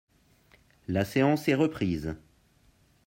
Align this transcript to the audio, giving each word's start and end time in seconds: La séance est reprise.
La 0.87 1.05
séance 1.05 1.47
est 1.47 1.53
reprise. 1.53 2.15